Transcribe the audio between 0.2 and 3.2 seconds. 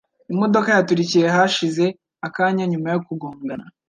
Imodoka yaturikiye hashize akanya nyuma yo